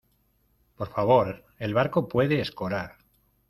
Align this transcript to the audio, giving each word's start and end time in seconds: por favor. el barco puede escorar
por 0.77 0.89
favor. 0.89 1.45
el 1.59 1.75
barco 1.75 2.07
puede 2.07 2.41
escorar 2.41 2.95